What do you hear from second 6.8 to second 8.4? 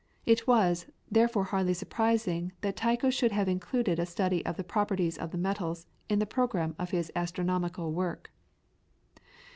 his astronomical work.